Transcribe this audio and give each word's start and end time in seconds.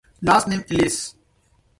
Last 0.23 0.47
name: 0.47 0.63
Ellis. 0.71 1.13